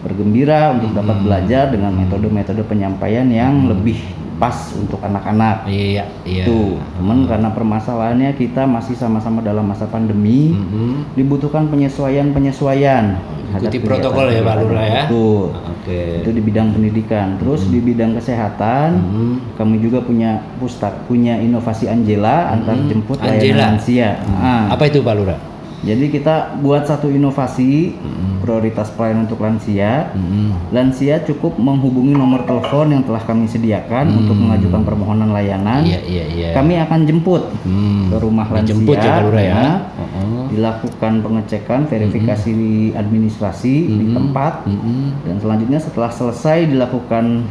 bergembira, 0.00 0.72
untuk 0.72 0.94
dapat 0.94 1.16
belajar 1.20 1.68
dengan 1.68 1.92
metode-metode 1.92 2.62
penyampaian 2.64 3.26
yang 3.26 3.66
lebih 3.66 3.98
pas 4.38 4.54
untuk 4.72 5.02
anak-anak. 5.02 5.66
Iya, 5.66 6.06
iya. 6.22 6.46
Tuh, 6.46 6.78
cuman 6.94 7.26
karena 7.26 7.50
permasalahannya 7.50 8.38
kita 8.38 8.70
masih 8.70 8.94
sama-sama 8.94 9.42
dalam 9.42 9.66
masa 9.66 9.90
pandemi, 9.90 10.54
Mm-mm. 10.54 11.10
dibutuhkan 11.18 11.66
penyesuaian-penyesuaian. 11.66 13.18
terhadap 13.48 13.72
Ikuti 13.72 13.80
protokol 13.80 14.28
ya, 14.28 14.44
Pak 14.44 14.56
Lurah 14.60 14.84
ya. 14.84 15.02
Betul. 15.08 15.56
Oke. 15.56 16.00
Itu 16.20 16.30
di 16.36 16.42
bidang 16.44 16.68
pendidikan. 16.68 17.26
Terus 17.40 17.64
di 17.64 17.80
bidang 17.80 18.12
kesehatan, 18.12 18.88
Mm. 19.00 19.34
kami 19.56 19.80
juga 19.80 20.04
punya 20.04 20.44
pustak, 20.60 20.92
punya 21.08 21.40
inovasi 21.40 21.88
Angela 21.88 22.52
antar 22.52 22.76
jemput 22.86 23.16
Angela. 23.18 23.40
layanan 23.40 23.80
lansia. 23.80 24.20
Ah, 24.36 24.68
Apa 24.68 24.92
itu 24.92 25.00
Pak 25.00 25.14
Lurah? 25.16 25.40
Jadi 25.78 26.10
kita 26.10 26.58
buat 26.58 26.90
satu 26.90 27.06
inovasi 27.06 27.94
prioritas 28.42 28.90
pelayanan 28.90 29.30
untuk 29.30 29.38
lansia. 29.38 30.10
Mm-mm. 30.10 30.74
Lansia 30.74 31.22
cukup 31.22 31.54
menghubungi 31.54 32.18
nomor 32.18 32.42
telepon 32.42 32.90
yang 32.90 33.02
telah 33.06 33.22
kami 33.22 33.46
sediakan 33.46 34.10
untuk 34.10 34.34
mengajukan 34.34 34.82
permohonan 34.82 35.30
layanan. 35.30 35.86
Iya, 35.86 36.00
iya, 36.02 36.24
iya. 36.34 36.48
Kami 36.50 36.80
akan 36.82 37.06
jemput 37.06 37.42
Hmm. 37.62 38.10
ke 38.10 38.16
rumah 38.18 38.48
lansia. 38.50 38.74
Dijemput 38.74 38.96
ya 38.98 39.22
ya. 39.30 39.38
ya. 39.38 39.62
Heeh. 40.02 40.42
Dilakukan 40.56 41.12
pengecekan, 41.22 41.80
verifikasi 41.86 42.54
administrasi 42.96 43.74
di 43.86 44.06
tempat, 44.10 44.66
Mm-mm. 44.66 45.28
dan 45.28 45.36
selanjutnya 45.38 45.78
setelah 45.78 46.10
selesai 46.10 46.72
dilakukan 46.72 47.46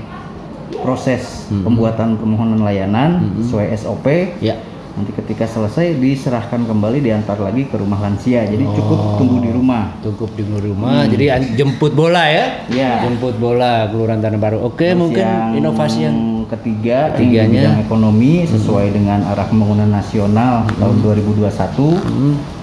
proses 0.84 1.48
pembuatan 1.64 2.20
permohonan 2.20 2.60
layanan 2.60 3.32
sesuai 3.40 3.72
SOP. 3.78 4.06
Ya. 4.44 4.60
Nanti 4.98 5.14
ketika 5.14 5.46
selesai 5.46 5.94
diserahkan 5.94 6.66
kembali 6.66 7.00
diantar 7.00 7.38
lagi 7.38 7.64
ke 7.64 7.78
rumah 7.78 8.02
lansia. 8.02 8.42
Jadi 8.44 8.66
cukup 8.68 9.16
tunggu 9.16 9.38
di 9.40 9.50
rumah. 9.50 9.94
Cukup 10.02 10.34
di 10.34 10.42
rumah. 10.42 11.06
Jadi 11.06 11.26
an- 11.30 11.54
jemput 11.54 11.94
bola 11.94 12.26
ya. 12.26 12.66
Ya. 12.68 13.06
Jemput 13.06 13.38
bola 13.38 13.86
Kelurahan 13.88 14.18
Tanah 14.20 14.40
Baru. 14.40 14.58
Oke, 14.64 14.90
Terus 14.90 14.98
mungkin 14.98 15.22
yang 15.22 15.54
inovasi 15.54 16.00
yang 16.02 16.18
ketiga 16.48 17.12
Ketiganya. 17.12 17.38
yang 17.38 17.50
bidang 17.52 17.78
ekonomi 17.84 18.34
sesuai 18.44 18.88
dengan 18.90 19.20
arah 19.28 19.46
pembangunan 19.46 19.92
nasional 19.92 20.64
tahun 20.74 20.96
2021 21.04 22.00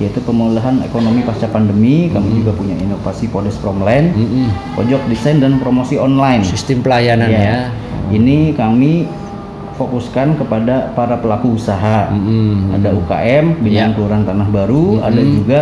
yaitu 0.00 0.18
pemulihan 0.20 0.80
ekonomi 0.80 1.20
pasca 1.20 1.46
pandemi 1.46 2.08
kami 2.08 2.40
juga 2.40 2.50
punya 2.52 2.72
inovasi 2.74 3.28
Podes 3.28 3.54
Promland 3.56 4.10
Mm-mm. 4.10 4.48
pojok 4.72 5.04
desain 5.06 5.36
dan 5.36 5.60
promosi 5.60 5.96
online 5.96 6.40
sistem 6.42 6.80
pelayanan 6.80 7.28
Ya. 7.28 7.40
ya. 7.40 7.58
ini 8.08 8.52
kami 8.52 9.04
fokuskan 9.74 10.34
kepada 10.36 10.90
para 10.92 11.16
pelaku 11.16 11.54
usaha 11.54 12.08
Mm-mm. 12.08 12.72
ada 12.72 12.90
UKM 12.92 13.60
binaan 13.60 13.90
Ya. 13.90 13.94
kelurahan 13.94 14.22
Tanah 14.22 14.48
Baru 14.48 14.98
ada 14.98 15.18
juga 15.18 15.60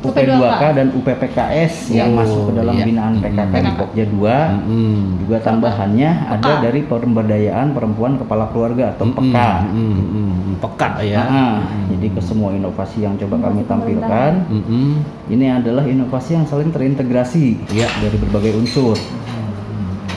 UP2K. 0.00 0.32
UP2K 0.32 0.62
dan 0.72 0.86
UPPKS 0.92 1.92
yang 1.92 2.10
Oh, 2.10 2.24
masuk 2.24 2.42
ke 2.48 2.52
dalam 2.56 2.72
iya. 2.72 2.84
binaan 2.84 3.14
PKK 3.20 3.52
di 3.52 3.72
Pokja 3.74 4.04
2 4.06 4.16
Mm-mm. 4.16 4.96
juga 5.20 5.36
tambahannya 5.38 6.10
ada 6.26 6.52
dari 6.58 6.80
pemberdayaan 6.82 7.66
perempuan 7.70 8.16
kepala 8.16 8.48
keluarga 8.48 8.90
atau 8.90 9.06
PEKA. 9.06 9.50
Mm-mm. 9.68 10.56
Peka 10.56 10.88
ya. 11.02 11.20
Nah, 11.22 11.56
jadi 11.86 12.06
ke 12.10 12.20
semua 12.20 12.50
inovasi 12.50 13.02
yang 13.02 13.16
coba 13.16 13.44
kami 13.44 13.60
tampilkan, 13.62 14.32
Mm-mm. 14.48 15.04
ini 15.28 15.46
adalah 15.46 15.84
inovasi 15.84 16.32
yang 16.32 16.44
saling 16.44 16.68
terintegrasi 16.68 17.68
Iya. 17.68 17.88
dari 18.00 18.16
berbagai 18.18 18.56
unsur, 18.56 18.96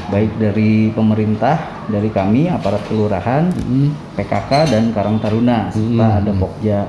baik 0.07 0.31
dari 0.37 0.91
pemerintah, 0.91 1.59
dari 1.89 2.09
kami 2.11 2.47
aparat 2.47 2.83
kelurahan, 2.87 3.49
Mm-mm. 3.51 3.95
PKK 4.15 4.51
dan 4.71 4.83
Karang 4.91 5.17
Taruna, 5.19 5.71
serta 5.71 6.07
ada 6.23 6.31
Pokja 6.35 6.79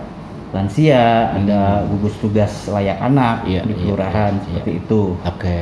lansia, 0.54 1.34
ada 1.34 1.82
gugus 1.90 2.14
tugas 2.22 2.70
layak 2.70 3.02
anak 3.02 3.42
Iya, 3.42 3.66
di 3.66 3.74
iya, 3.74 3.82
kelurahan 3.82 4.32
iya. 4.38 4.42
seperti 4.46 4.70
itu. 4.78 5.02
Oke. 5.26 5.60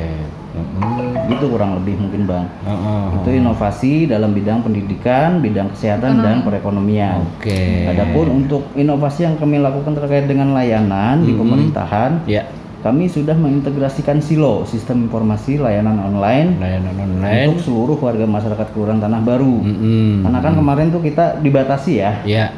Mm-mm. 0.53 1.33
Gitu 1.33 1.45
kurang 1.49 1.81
lebih 1.81 1.97
mungkin 1.97 2.29
bang. 2.29 2.45
Heeh. 2.61 3.03
itu 3.17 3.29
inovasi 3.41 4.05
dalam 4.05 4.37
bidang 4.37 4.61
pendidikan, 4.61 5.41
bidang 5.41 5.73
kesehatan 5.73 6.21
dan 6.21 6.45
perekonomian. 6.45 7.25
Oke. 7.25 7.89
Adapun 7.89 8.45
untuk 8.45 8.69
inovasi 8.77 9.25
yang 9.25 9.35
kami 9.41 9.57
lakukan 9.57 9.97
terkait 9.97 10.29
dengan 10.29 10.53
layanan 10.53 11.25
di 11.25 11.33
pemerintahan, 11.33 12.21
ya 12.29 12.45
kami 12.83 13.07
sudah 13.07 13.31
mengintegrasikan 13.33 14.19
silo 14.19 14.67
sistem 14.67 15.07
informasi 15.07 15.55
layanan 15.55 16.03
online 16.03 16.59
layanan 16.59 16.95
online. 16.99 17.47
untuk 17.47 17.63
seluruh 17.63 17.97
warga 17.97 18.27
masyarakat 18.27 18.67
Kelurahan 18.69 18.99
Tanah 18.99 19.23
Baru. 19.23 19.55
Mm-mm. 19.57 20.21
Karena 20.21 20.39
kan 20.39 20.53
kemarin 20.53 20.87
tuh 20.89 20.99
kita 20.99 21.39
dibatasi 21.39 21.91
ya 21.95 22.11
Ya, 22.23 22.51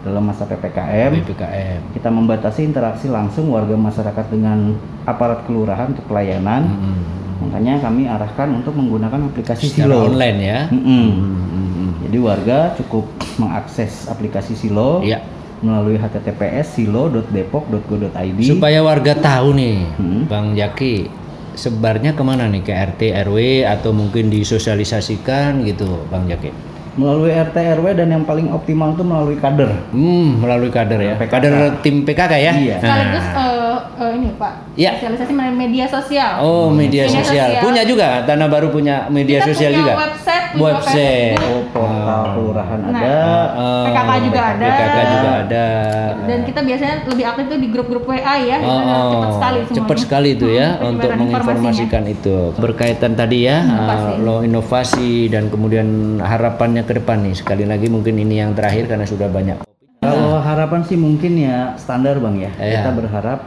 dalam 0.00 0.22
masa 0.22 0.46
PPKM, 0.46 1.10
BPKM. 1.20 1.80
kita 1.92 2.08
membatasi 2.08 2.62
interaksi 2.62 3.06
langsung 3.06 3.50
warga 3.50 3.74
masyarakat 3.74 4.26
dengan 4.28 4.78
aparat 5.02 5.42
kelurahan 5.44 5.90
untuk 5.90 6.06
pelayanan. 6.06 6.62
Mm-mm. 6.64 6.98
Makanya 7.42 7.82
kami 7.82 8.06
arahkan 8.06 8.54
untuk 8.54 8.72
menggunakan 8.72 9.18
aplikasi 9.26 9.66
Secara 9.66 9.90
silo. 9.90 10.06
online 10.06 10.38
ya. 10.38 10.58
Mm-mm. 10.70 11.06
Mm-mm. 11.10 11.88
Jadi 12.02 12.18
warga 12.18 12.58
cukup 12.76 13.02
mengakses 13.34 14.06
aplikasi 14.06 14.54
Silo 14.54 15.02
Ya. 15.02 15.18
Melalui 15.62 15.94
https 15.94 16.76
silo.depok.go.id. 16.76 18.38
Supaya 18.42 18.82
warga 18.82 19.14
tahu 19.14 19.54
nih, 19.54 19.78
Hmm. 19.94 20.22
Bang 20.26 20.52
Jaki, 20.52 21.06
sebarnya 21.54 22.12
ke 22.12 22.22
mana 22.22 22.44
nih 22.44 22.60
ke 22.60 22.72
RT 22.72 23.00
RW 23.24 23.36
atau 23.64 23.90
mungkin 23.90 24.28
disosialisasikan 24.28 25.62
gitu, 25.64 25.86
Bang 26.06 26.26
Jaki? 26.26 26.74
melalui 26.92 27.32
RT 27.32 27.56
RW 27.80 27.96
dan 27.96 28.12
yang 28.12 28.20
paling 28.20 28.52
optimal 28.52 28.92
itu 28.92 29.00
melalui 29.00 29.40
kader. 29.40 29.72
Hmm, 29.88 30.36
melalui 30.36 30.68
kader 30.68 31.00
ya. 31.00 31.16
PKK. 31.16 31.32
Kader 31.32 31.52
tim 31.80 32.04
PKK 32.04 32.32
ya. 32.36 32.52
Iya. 32.52 32.76
Sekaligus 32.76 33.24
Nah. 33.24 33.40
eh, 33.40 33.76
eh, 33.96 34.10
ini 34.12 34.28
Pak, 34.36 34.52
Ya. 34.76 34.90
sosialisasi 34.92 35.32
media 35.32 35.88
sosial. 35.88 36.32
Oh, 36.38 36.68
media 36.68 37.08
Media 37.08 37.16
sosial. 37.16 37.48
sosial. 37.48 37.64
Punya 37.64 37.82
juga 37.88 38.28
Tanah 38.28 38.44
Baru 38.44 38.68
punya 38.68 39.08
media 39.08 39.40
Kita 39.40 39.48
sosial 39.48 39.72
punya 39.72 39.80
juga. 39.80 39.92
website, 40.04 40.31
Website. 40.54 41.34
Facebook. 41.34 41.64
Oh, 41.64 41.64
portal 41.72 42.22
kelurahan 42.32 42.78
Nah. 42.82 42.90
ada. 42.92 43.18
Oh, 43.52 43.84
PKK 43.84 44.10
juga 44.22 44.40
ada. 44.46 44.66
PKK 44.68 44.98
juga 45.06 45.30
ada. 45.38 45.66
Dan 46.22 46.38
kita 46.42 46.60
biasanya 46.60 46.94
lebih 47.04 47.24
aktif 47.24 47.44
tuh 47.46 47.58
di 47.58 47.68
grup-grup 47.68 48.04
WA 48.04 48.16
ya, 48.38 48.56
Oh, 48.58 48.80
cepat 49.10 49.30
sekali 49.32 49.58
semuanya. 49.60 49.76
cepat 49.78 49.96
sekali 49.98 50.28
itu 50.30 50.46
ya 50.48 50.68
Hmm, 50.74 50.88
untuk 50.90 51.10
menginformasikan 51.12 52.02
itu 52.06 52.36
berkaitan 52.56 53.12
tadi 53.12 53.38
ya 53.42 53.58
Inovasi. 53.60 54.06
uh, 54.08 54.14
lo 54.18 54.36
inovasi 54.40 55.10
dan 55.28 55.48
kemudian 55.48 55.86
harapannya 56.18 56.82
ke 56.82 56.94
depan 56.94 57.22
nih 57.22 57.34
sekali 57.34 57.64
lagi 57.64 57.86
mungkin 57.86 58.16
ini 58.16 58.38
yang 58.38 58.52
terakhir 58.52 58.86
karena 58.86 59.04
sudah 59.04 59.26
banyak 59.26 59.58
Kalau 59.98 60.36
harapan 60.36 60.82
sih 60.82 60.96
mungkin 60.96 61.38
ya 61.38 61.74
standar 61.76 62.18
bang 62.18 62.34
ya. 62.40 62.50
Iya. 62.56 62.74
Kita 62.76 62.90
berharap 62.92 63.38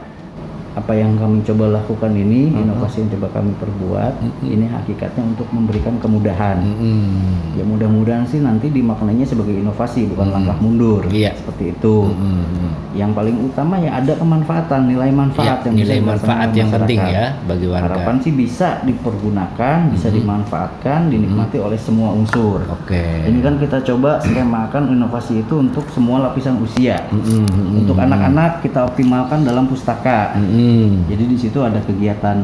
apa 0.76 0.92
yang 0.92 1.16
kami 1.16 1.40
coba 1.40 1.80
lakukan 1.80 2.12
ini, 2.12 2.52
inovasi 2.52 3.00
yang 3.00 3.16
coba 3.16 3.40
kami 3.40 3.56
perbuat, 3.56 4.12
ini 4.44 4.68
hakikatnya 4.68 5.24
untuk 5.24 5.48
memberikan 5.48 5.96
kemudahan. 5.96 6.60
Mm-mm. 6.60 7.56
Ya 7.56 7.64
mudah-mudahan 7.64 8.28
sih 8.28 8.44
nanti 8.44 8.68
dimaknainya 8.68 9.24
sebagai 9.24 9.56
inovasi 9.56 10.04
bukan 10.12 10.36
langkah 10.36 10.60
mundur. 10.60 11.08
Iya. 11.08 11.32
Seperti 11.32 11.72
itu. 11.72 12.12
Mm-mm. 12.12 12.92
Yang 12.92 13.10
paling 13.16 13.36
utama 13.40 13.80
ya 13.80 13.96
ada 13.96 14.20
kemanfaatan, 14.20 14.80
nilai 14.84 15.08
manfaat 15.16 15.44
Ya, 15.46 15.64
yang 15.68 15.74
bisa 15.78 15.84
nilai 15.84 15.98
dirasakan 16.00 16.26
manfaat 16.26 16.50
yang 16.52 16.70
penting 16.74 17.00
ya 17.06 17.26
bagi 17.44 17.66
warga 17.70 17.84
Harapan 17.86 18.16
sih 18.20 18.32
bisa 18.34 18.68
dipergunakan, 18.84 19.76
bisa 19.94 20.08
dimanfaatkan, 20.10 21.00
dinikmati 21.08 21.56
oleh 21.56 21.78
semua 21.80 22.12
unsur. 22.12 22.66
oke 22.68 23.04
Ini 23.24 23.38
kan 23.40 23.54
kita 23.56 23.78
coba 23.80 24.20
skemakan 24.20 24.92
inovasi 24.92 25.40
itu 25.40 25.54
untuk 25.56 25.88
semua 25.88 26.28
lapisan 26.28 26.60
usia. 26.60 27.00
Mm-mm. 27.08 27.80
Untuk 27.80 27.96
anak-anak 27.96 28.60
kita 28.60 28.84
optimalkan 28.84 29.40
dalam 29.46 29.64
pustaka. 29.64 30.36
Mm-mm. 30.36 30.65
Mm-mm. 30.66 31.06
Jadi 31.06 31.24
di 31.24 31.36
situ 31.38 31.58
ada 31.62 31.78
kegiatan 31.78 32.42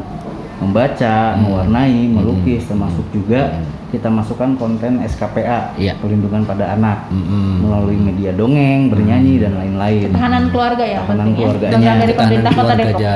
membaca, 0.62 1.34
mewarnai, 1.36 2.06
melukis, 2.06 2.62
termasuk 2.64 3.02
juga 3.10 3.58
kita 3.90 4.08
masukkan 4.08 4.54
konten 4.56 5.02
SKPA, 5.02 5.74
Iya. 5.76 5.98
perlindungan 5.98 6.46
pada 6.46 6.72
anak, 6.72 7.10
Mm-mm. 7.10 7.66
melalui 7.66 7.98
media 7.98 8.30
dongeng, 8.32 8.88
bernyanyi 8.88 9.42
dan 9.42 9.58
lain-lain. 9.58 10.08
Ketahanan 10.08 10.44
keluarga 10.48 10.84
ya 10.86 11.00
Ketahanan 11.02 11.18
penting 11.18 11.34
ya. 11.34 11.36
keluarganya. 11.36 11.72
Program 11.74 11.96
dari 11.98 12.06
Ketahanan 12.06 12.16
pemerintah 12.22 12.52
Kota 12.54 12.74
Depok. 12.78 12.98
aja. 13.02 13.14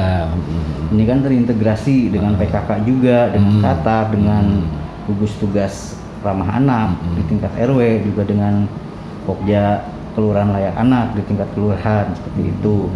Ini 0.87 1.03
kan 1.03 1.19
terintegrasi 1.23 1.97
dengan 2.11 2.33
PKK 2.35 2.71
juga, 2.85 3.19
dengan 3.31 3.55
Qatar, 3.59 4.05
dengan 4.11 4.45
gugus 5.07 5.33
tugas 5.39 5.75
ramah 6.23 6.51
anak 6.53 6.99
di 7.15 7.23
tingkat 7.27 7.53
RW, 7.57 7.81
juga 8.03 8.23
dengan 8.27 8.67
Pokja 9.23 9.83
kelurahan 10.15 10.51
layak 10.51 10.75
anak 10.77 11.15
di 11.15 11.23
tingkat 11.27 11.49
kelurahan 11.55 12.07
seperti 12.15 12.43
itu. 12.51 12.91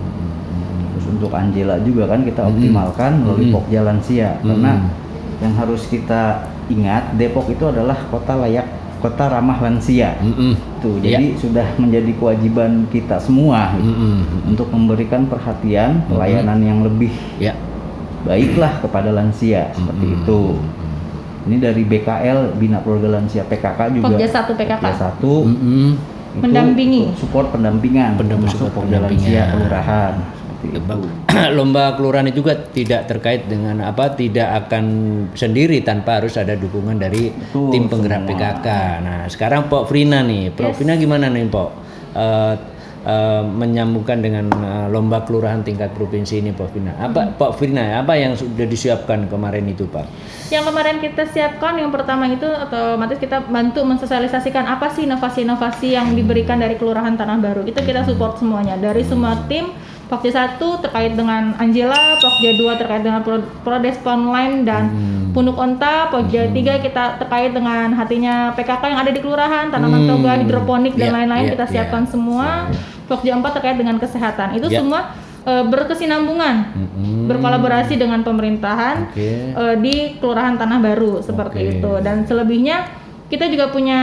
Untuk 1.10 1.30
Angela 1.30 1.76
juga 1.80 2.06
kan 2.06 2.22
kita 2.22 2.46
optimalkan 2.46 3.20
melalui 3.20 3.50
Pokja 3.50 3.82
lansia 3.82 4.38
karena 4.40 4.78
yang 5.38 5.52
harus 5.54 5.84
kita 5.84 6.46
ingat 6.66 7.14
Depok 7.14 7.48
itu 7.48 7.64
adalah 7.64 7.98
kota 8.06 8.36
layak 8.36 8.66
kota 8.98 9.26
ramah 9.26 9.56
lansia. 9.58 10.12
Mm-mm. 10.20 10.52
Tuh, 10.78 11.00
jadi 11.00 11.32
sudah 11.34 11.64
menjadi 11.74 12.12
kewajiban 12.14 12.84
kita 12.86 13.16
semua 13.16 13.72
gitu, 13.74 13.88
Mm-mm. 13.88 14.46
untuk 14.46 14.68
memberikan 14.68 15.24
perhatian, 15.24 16.04
pelayanan 16.06 16.60
yang 16.60 16.78
lebih 16.80 17.08
Ya. 17.36 17.56
baiklah 18.22 18.76
kepada 18.78 19.08
lansia 19.10 19.72
seperti 19.72 20.06
itu. 20.14 20.40
Ini 21.40 21.56
dari 21.58 21.82
BKL 21.82 22.52
Bina 22.54 22.78
Keluarga 22.78 23.16
Lansia 23.16 23.40
PKK 23.42 23.96
juga. 23.96 24.12
Pokja 24.12 24.28
1 24.28 24.52
PKK. 24.52 24.76
Pokja 24.78 24.92
satu 24.94 25.32
Mm-mm. 25.48 25.88
itu 26.30 26.44
Mendampingi. 26.44 27.02
support 27.16 27.48
pendampingan 27.48 28.14
Pendamping- 28.14 28.52
termasuk 28.52 28.68
support 28.68 28.84
Pokja 28.84 28.98
Lansia 29.00 29.08
pendampingan. 29.08 29.48
kelurahan. 29.50 30.14
lomba 31.56 31.96
kelurahan 31.96 32.28
itu 32.28 32.44
juga 32.44 32.56
tidak 32.72 33.08
terkait 33.08 33.48
dengan 33.48 33.80
apa 33.80 34.12
tidak 34.12 34.66
akan 34.66 34.84
sendiri 35.32 35.80
tanpa 35.80 36.20
harus 36.20 36.36
ada 36.36 36.56
dukungan 36.56 37.00
dari 37.00 37.32
Betul, 37.32 37.72
tim 37.72 37.84
penggerak 37.88 38.20
semua. 38.24 38.30
PKK. 38.36 38.68
Nah 39.00 39.18
sekarang 39.32 39.72
Pok 39.72 39.88
Frina 39.88 40.20
nih, 40.20 40.52
Pok 40.52 40.72
Frina 40.76 40.94
gimana 41.00 41.32
nih 41.32 41.48
Pok? 41.48 41.70
Eh, 42.10 42.54
eh, 43.06 43.42
menyambungkan 43.46 44.20
dengan 44.20 44.52
eh, 44.52 44.86
lomba 44.92 45.24
kelurahan 45.24 45.64
tingkat 45.64 45.96
provinsi 45.96 46.44
ini 46.44 46.52
Pok 46.52 46.68
Frina. 46.76 46.92
Apa 47.00 47.32
Pok 47.32 47.56
Frina 47.56 47.96
apa 48.02 48.20
yang 48.20 48.36
sudah 48.36 48.68
disiapkan 48.68 49.30
kemarin 49.32 49.64
itu 49.64 49.88
Pak? 49.88 50.04
Yang 50.50 50.64
kemarin 50.66 50.96
kita 50.98 51.24
siapkan 51.30 51.78
yang 51.78 51.94
pertama 51.94 52.26
itu 52.26 52.44
otomatis 52.44 53.16
kita 53.22 53.46
bantu 53.46 53.86
mensosialisasikan 53.86 54.66
apa 54.66 54.90
sih 54.92 55.06
inovasi-inovasi 55.06 55.94
yang 55.94 56.10
diberikan 56.12 56.58
dari 56.58 56.74
Kelurahan 56.74 57.14
Tanah 57.14 57.38
Baru. 57.38 57.62
Itu 57.62 57.80
kita 57.86 58.02
support 58.02 58.42
semuanya 58.42 58.74
dari 58.74 59.06
semua 59.06 59.38
tim 59.46 59.70
Pokja 60.10 60.58
1 60.58 60.82
terkait 60.82 61.14
dengan 61.14 61.54
Angela, 61.54 62.18
Pokja 62.18 62.50
2 62.58 62.74
terkait 62.76 63.00
dengan 63.00 63.22
Pro- 63.22 63.46
Prodes 63.62 63.94
Online 64.02 64.66
dan 64.66 64.90
Punuk 65.30 65.54
Onta, 65.54 66.10
Pokja 66.10 66.50
3 66.50 66.52
kita 66.82 67.14
terkait 67.16 67.54
dengan 67.54 67.94
hatinya 67.94 68.50
PKK 68.52 68.82
yang 68.84 69.00
ada 69.00 69.12
di 69.14 69.22
kelurahan, 69.22 69.70
tanaman 69.70 70.02
toga, 70.04 70.34
hidroponik 70.34 70.98
dan 70.98 71.08
Ya, 71.08 71.14
lain-lain 71.14 71.44
ya, 71.46 71.50
kita 71.54 71.64
ya. 71.64 71.70
siapkan 71.70 72.02
semua. 72.04 72.66
Pokja 73.06 73.32
4 73.32 73.54
terkait 73.54 73.78
dengan 73.78 73.96
kesehatan. 73.96 74.58
Itu 74.58 74.66
Ya. 74.66 74.82
semua 74.82 75.00
eh, 75.40 75.64
berkesinambungan 75.64 76.56
Mm-mm. 76.68 77.24
berkolaborasi 77.24 77.96
dengan 77.96 78.20
pemerintahan 78.20 79.08
Oke. 79.08 79.30
eh, 79.50 79.74
di 79.78 79.94
Kelurahan 80.18 80.54
Tanah 80.54 80.76
Baru 80.76 81.22
seperti 81.22 81.58
Oke. 81.60 81.72
itu 81.78 81.92
dan 82.02 82.28
selebihnya 82.28 82.84
kita 83.30 83.46
juga 83.46 83.70
punya 83.70 84.00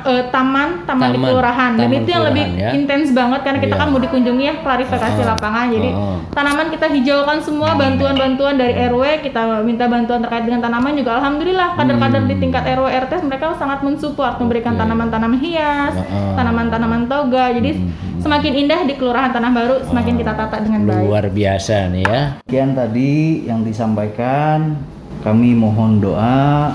eh, 0.00 0.30
taman 0.30 0.86
taman 0.86 1.10
di 1.10 1.18
Taman, 1.18 1.28
kelurahan 1.28 1.70
dan 1.74 1.90
itu 1.90 2.08
yang 2.08 2.24
lebih 2.24 2.44
ya. 2.54 2.70
intens 2.72 3.10
banget 3.10 3.42
karena 3.42 3.58
kita 3.58 3.74
Iya. 3.74 3.80
kan 3.80 3.88
mau 3.90 3.98
dikunjungi 3.98 4.44
ya 4.44 4.54
klarifikasi 4.58 5.18
Ah, 5.18 5.26
lapangan 5.28 5.66
jadi 5.68 5.90
ah. 5.90 6.16
tanaman 6.30 6.66
kita 6.70 6.86
hijaukan 6.88 7.38
semua 7.42 7.74
bantuan-bantuan 7.74 8.54
dari 8.54 8.78
RW 8.78 9.02
kita 9.20 9.40
minta 9.60 9.84
bantuan 9.84 10.22
terkait 10.22 10.46
dengan 10.46 10.62
tanaman 10.62 10.94
juga 10.94 11.18
alhamdulillah 11.18 11.74
kader-kader 11.74 12.22
di 12.24 12.34
tingkat 12.38 12.62
RW 12.64 12.86
RT 12.86 13.12
mereka 13.20 13.58
sangat 13.58 13.82
mensupport 13.82 14.38
memberikan 14.38 14.72
tanaman-tanaman 14.72 15.36
hias 15.36 15.98
Ah. 15.98 16.38
tanaman-tanaman 16.38 17.04
toga 17.04 17.50
jadi 17.50 17.74
semakin 18.18 18.52
indah 18.56 18.80
di 18.82 18.94
kelurahan 18.94 19.30
Tanah 19.30 19.50
Baru 19.50 19.82
semakin 19.82 20.14
kita 20.16 20.32
tata 20.32 20.58
dengan 20.58 20.82
baik 20.84 21.02
Luar 21.02 21.26
biasa 21.28 21.86
nih 21.88 22.04
ya. 22.04 22.22
Sekian 22.40 22.72
tadi 22.72 23.10
yang 23.44 23.62
disampaikan. 23.62 24.78
Kami 25.18 25.50
mohon 25.52 25.98
doa. 25.98 26.70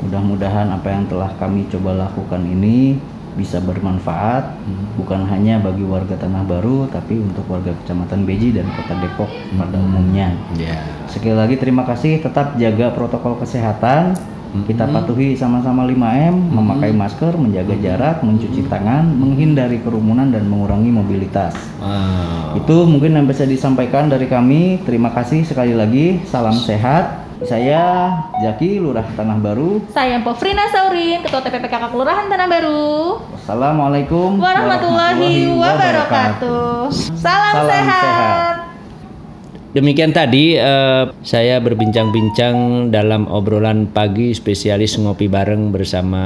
Mudah-mudahan 0.00 0.72
apa 0.72 0.88
yang 0.88 1.04
telah 1.06 1.30
kami 1.36 1.68
coba 1.68 2.08
lakukan 2.08 2.40
ini 2.44 2.96
bisa 3.38 3.62
bermanfaat 3.62 4.58
bukan 4.98 5.22
hanya 5.30 5.62
bagi 5.62 5.86
warga 5.86 6.18
Tanah 6.18 6.42
Baru 6.42 6.90
tapi 6.90 7.22
untuk 7.22 7.46
warga 7.46 7.70
Kecamatan 7.82 8.26
Beji 8.26 8.50
dan 8.58 8.66
Kota 8.74 8.98
Depok 8.98 9.30
pada 9.54 9.78
umumnya. 9.78 10.34
Ya. 10.58 10.82
Sekali 11.06 11.38
lagi 11.38 11.54
terima 11.54 11.86
kasih 11.86 12.18
tetap 12.18 12.58
jaga 12.58 12.90
protokol 12.90 13.38
kesehatan. 13.38 14.18
Kita 14.50 14.90
patuhi 14.90 15.38
sama-sama 15.38 15.86
5M, 15.86 16.50
memakai 16.50 16.90
masker, 16.90 17.38
menjaga 17.38 17.70
jarak, 17.78 18.26
mencuci 18.26 18.66
tangan, 18.66 19.06
menghindari 19.06 19.78
kerumunan 19.78 20.26
dan 20.26 20.42
mengurangi 20.50 20.90
mobilitas. 20.90 21.54
Wow. 21.78 22.58
Itu 22.58 22.82
mungkin 22.82 23.14
yang 23.14 23.30
bisa 23.30 23.46
disampaikan 23.46 24.10
dari 24.10 24.26
kami. 24.26 24.82
Terima 24.82 25.14
kasih 25.14 25.46
sekali 25.46 25.70
lagi. 25.70 26.18
Salam 26.26 26.58
sehat. 26.58 27.29
Saya 27.40 28.12
Jaki, 28.44 28.76
Lurah 28.84 29.06
Tanah 29.16 29.40
Baru. 29.40 29.80
Saya 29.96 30.20
Pofrina 30.20 30.68
Saurin, 30.68 31.24
Ketua 31.24 31.40
TPPKK 31.40 31.88
Kelurahan 31.88 32.28
Tanah 32.28 32.44
Baru. 32.44 33.16
Wassalamualaikum 33.32 34.36
warahmatullahi 34.36 35.48
wabarakatuh. 35.48 36.92
Salam, 37.16 37.54
Salam 37.56 37.64
sehat. 37.64 38.04
sehat. 38.04 38.54
Demikian 39.72 40.12
tadi 40.12 40.58
eh, 40.60 41.04
saya 41.24 41.56
berbincang-bincang 41.64 42.90
dalam 42.92 43.24
obrolan 43.30 43.88
pagi 43.88 44.36
spesialis 44.36 45.00
ngopi 45.00 45.30
bareng 45.30 45.72
bersama 45.72 46.24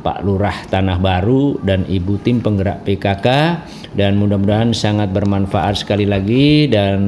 Pak 0.00 0.24
Lurah 0.24 0.66
Tanah 0.66 0.96
Baru 0.96 1.60
dan 1.60 1.84
Ibu 1.84 2.20
tim 2.24 2.40
penggerak 2.40 2.82
PKK 2.88 3.26
dan 3.94 4.16
mudah-mudahan 4.16 4.72
sangat 4.72 5.12
bermanfaat 5.12 5.84
sekali 5.84 6.08
lagi. 6.08 6.66
Dan 6.66 6.98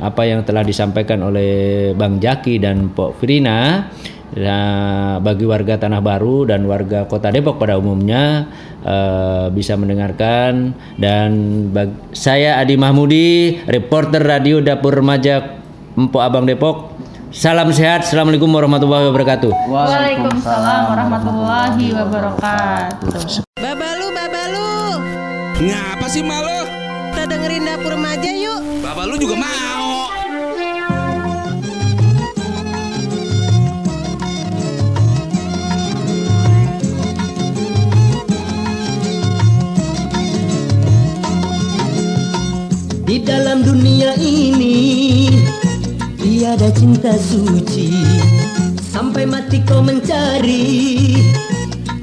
apa 0.00 0.24
yang 0.24 0.42
telah 0.42 0.64
disampaikan 0.64 1.20
oleh 1.22 1.92
Bang 1.92 2.18
Jaki 2.18 2.58
dan 2.58 2.90
Pok 2.90 3.20
Firina 3.20 3.86
Nah, 4.32 5.20
bagi 5.20 5.44
warga 5.44 5.76
Tanah 5.76 6.00
Baru 6.00 6.48
dan 6.48 6.64
warga 6.64 7.04
Kota 7.04 7.28
Depok 7.28 7.60
pada 7.60 7.76
umumnya 7.76 8.48
eh, 8.80 9.46
bisa 9.52 9.76
mendengarkan. 9.76 10.72
Dan 10.96 11.30
saya 12.16 12.56
Adi 12.56 12.80
Mahmudi, 12.80 13.60
reporter 13.68 14.24
radio 14.24 14.64
Dapur 14.64 14.96
Remaja 14.96 15.60
Empok 15.92 16.22
Abang 16.24 16.48
Depok. 16.48 16.91
Salam 17.32 17.72
sehat. 17.72 18.04
Assalamualaikum 18.04 18.44
warahmatullahi 18.52 19.08
wabarakatuh. 19.08 19.50
Waalaikumsalam 19.72 20.80
warahmatullahi 20.92 21.86
wabarakatuh. 21.96 23.08
Babalu, 23.56 24.06
babalu, 24.12 24.70
Ngapa 25.64 26.06
sih 26.12 26.20
malu? 26.20 26.60
kita 27.12 27.24
dengerin 27.28 27.64
dapur 27.64 27.96
remaja 27.96 28.30
yuk. 28.36 28.60
Bapak 28.84 29.04
lu 29.08 29.16
juga 29.16 29.40
mau. 29.40 29.71
Tiada 46.62 46.78
cinta 46.78 47.12
suci. 47.18 47.90
Sampai 48.86 49.26
mati 49.26 49.58
kau 49.66 49.82
mencari 49.82 51.18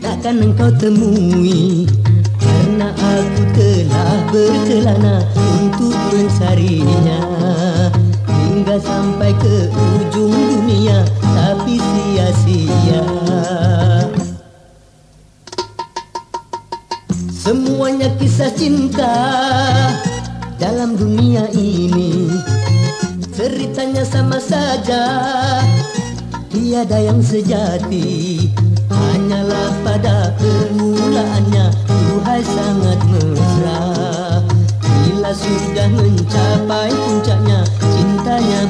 Takkan 0.04 0.52
engkau 0.52 0.68
temui. 0.76 1.88
Karena 2.36 2.92
aku 2.92 3.42
telah 3.56 4.20
berkelana 4.28 5.24
Untuk 5.64 5.96
mencarinya. 6.12 7.24
Hingga 8.28 8.84
sampai 8.84 9.32
ke 9.40 9.72
ujung 9.72 10.36
dunia 10.36 11.08
Tapi 11.24 11.80
sia-sia. 11.80 13.08
Semuanya 17.32 18.12
kisah 18.20 18.52
cinta 18.52 19.16
dalam 20.60 21.00
dunia 21.00 21.48
ini 21.56 22.28
Ceritanya 23.40 24.04
sama 24.04 24.36
saja. 24.36 25.00
Tiada 26.52 27.00
yang 27.00 27.24
sejati. 27.24 28.52
Hanyalah 28.92 29.72
pada 29.80 30.36
permulaannya. 30.36 31.72
Tuhai 31.88 32.44
sangat 32.44 33.00
mesra. 33.08 33.80
Bila 34.84 35.32
sudah 35.32 35.88
mencapai 35.88 36.92
puncaknya 36.92 37.64
Cintanya 37.80 38.62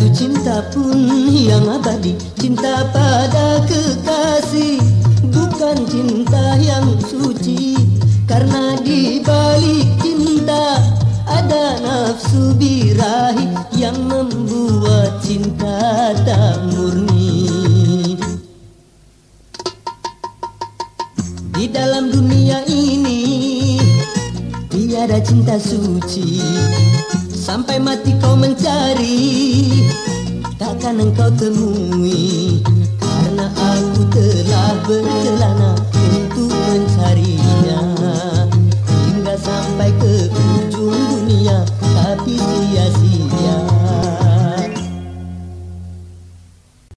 Satu 0.00 0.16
cinta 0.16 0.64
pun 0.72 0.96
yang 1.28 1.68
abadi 1.68 2.16
Cinta 2.40 2.88
pada 2.88 3.60
kekasih. 3.68 4.80
Bukan 5.28 5.76
cinta 5.92 6.56
yang 6.56 6.88
suci 7.04 7.76
Karena 8.24 8.80
di 8.80 9.20
balik 9.20 9.84
cinta 10.00 10.80
Ada 11.28 11.84
nafsu 11.84 12.56
birahi 12.56 13.44
Yang 13.76 14.00
membuat 14.08 15.20
cinta 15.20 16.16
tak 16.24 16.64
murni. 16.72 18.16
Di 21.52 21.68
dalam 21.68 22.08
dunia 22.08 22.64
ini 22.72 23.20
Tiada 24.72 25.20
cinta 25.20 25.60
suci 25.60 26.40
Sampai 27.50 27.82
mati 27.82 28.14
kau 28.22 28.38
mencari 28.38 29.26
Takkan 30.54 31.02
engkau 31.02 31.26
temui. 31.34 32.62
Karena 32.94 33.50
aku 33.50 34.06
telah 34.06 34.78
berkelana 34.86 35.74
Untuk 36.14 36.46
mencarinya 36.46 37.19